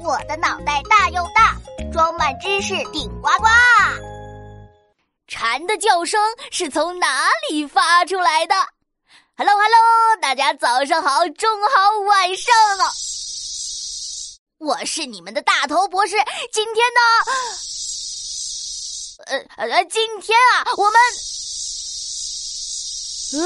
[0.00, 1.56] 我的脑袋大又大，
[1.92, 3.46] 装满知识顶呱呱。
[5.26, 6.20] 蝉的叫声
[6.50, 8.54] 是从哪里发出来的
[9.36, 12.92] ？Hello Hello，大家早上好，中午好，晚上好。
[14.58, 16.16] 我是你们的大头博士。
[16.52, 17.00] 今天呢，
[19.56, 20.94] 呃呃，今天啊，我们，
[23.32, 23.40] 嗯，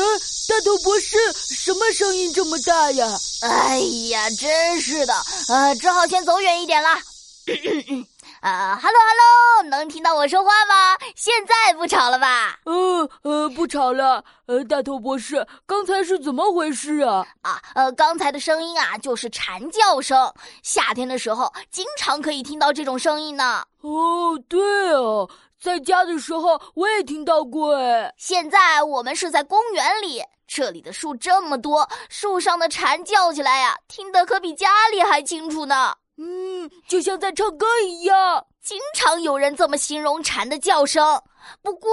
[0.48, 3.06] 大头博士，什么声音这么大呀？
[3.42, 3.78] 哎
[4.10, 5.14] 呀，真是的，
[5.48, 7.00] 呃，只好先走远一点啦。
[8.40, 10.96] 啊 哈喽哈喽，能听到我说话吗？
[11.16, 12.58] 现在不吵了吧？
[12.64, 14.22] 呃呃，不吵了。
[14.46, 17.26] 呃，大头博士，刚才是怎么回事啊？
[17.42, 20.32] 啊，呃，刚才的声音啊，就是蝉叫声。
[20.62, 23.64] 夏天的时候，经常可以听到这种声音呢。
[23.80, 24.60] 哦，对
[24.92, 25.28] 哦，
[25.60, 28.12] 在家的时候我也听到过哎。
[28.16, 35.94] 现在我们是在公园里，这里的树这么多，树上的蝉叫起来呀，听得可比家里还清楚呢。
[36.16, 38.44] 嗯，就像在唱歌一样。
[38.60, 41.18] 经常有人这么形容蝉的叫声。
[41.62, 41.90] 不过，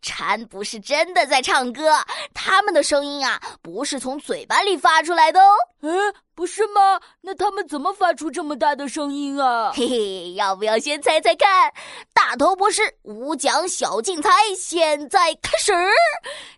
[0.00, 1.92] 蝉不是真的在唱歌，
[2.32, 5.52] 它们的声音啊，不是从嘴巴里发出来的哦。
[5.80, 7.00] 嗯，不是吗？
[7.20, 9.72] 那他们怎么发出这么大的声音啊？
[9.74, 11.72] 嘿嘿，要不要先猜猜看？
[12.12, 15.72] 大头博士五讲小竞猜，现在开始。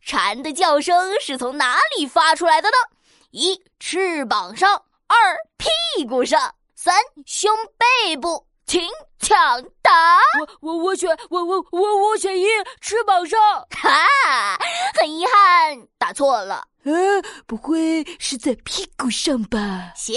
[0.02, 2.76] 蝉的叫声是从哪里发出来的呢？
[3.30, 4.74] 一，翅膀上；
[5.06, 6.54] 二，屁股上。
[6.74, 8.80] 三胸背部，请
[9.18, 9.36] 抢
[9.82, 10.18] 答。
[10.38, 12.46] 我我我选我我我我选一
[12.80, 13.40] 翅膀上。
[13.70, 13.90] 哈，
[15.00, 16.64] 很遗憾，答错了。
[16.86, 19.92] 呃，不会是在屁股上吧？
[19.96, 20.12] 谢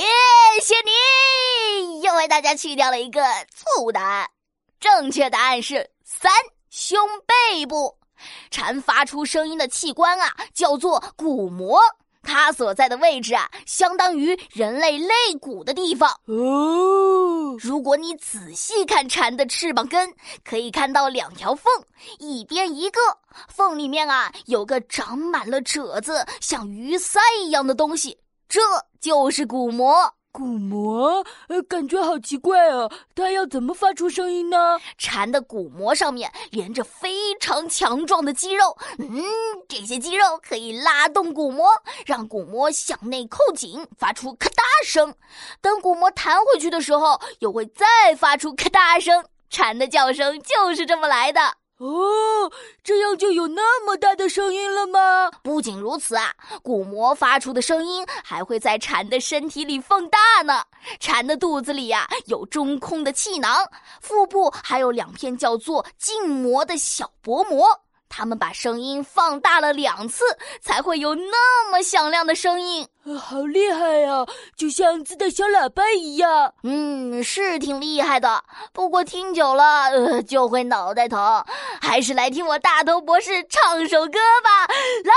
[0.62, 4.30] 谢你，又为大家去掉了一个错误答案。
[4.80, 6.32] 正确答案是三
[6.70, 7.98] 胸背部。
[8.52, 11.82] 蝉发出声音的器官啊，叫做鼓膜。
[12.22, 17.19] 它所在的位置啊，相当于人类肋骨的地方哦。
[17.62, 20.14] 如果你仔细看蝉的翅膀根，
[20.46, 21.66] 可以看到两条缝，
[22.18, 23.00] 一边一个
[23.50, 28.18] 缝里面啊，有个长满了褶子、像鱼鳃一样的东西，
[28.48, 28.62] 这
[29.02, 30.14] 就是鼓膜。
[30.32, 32.90] 鼓膜，呃，感觉好奇怪啊！
[33.16, 34.80] 它要怎么发出声音呢？
[34.98, 39.24] 蝉的鼓膜上面连着非常强壮的肌肉，嗯，
[39.68, 41.68] 这些肌肉可以拉动鼓膜，
[42.06, 45.14] 让鼓膜向内扣紧，发出咔嗒声。
[45.62, 49.26] 等鼓膜弹回去的时候，又会再发出咔嗒声。
[49.50, 51.42] 蝉的叫声就是这么来的。
[51.80, 52.52] 哦，
[52.84, 55.32] 这样就有那么大的声音了吗？
[55.42, 60.62] 不仅如此啊，鼓膜发出的声音还会在蝉的身体里放大呢。
[61.00, 63.66] 蝉的肚子里呀有中空的气囊，
[64.02, 67.66] 腹部还有两片叫做静膜的小薄膜。
[68.10, 70.24] 他们把声音放大了两次，
[70.62, 72.88] 才会有那么响亮的声音。
[73.18, 74.26] 好厉害呀，
[74.56, 76.54] 就像自带小喇叭一样。
[76.64, 78.44] 嗯，是挺厉害的。
[78.74, 81.44] 不过听久了，呃，就会脑袋疼。
[81.82, 84.68] 还是来听我大头博士唱首歌吧。
[85.06, 85.14] 啦。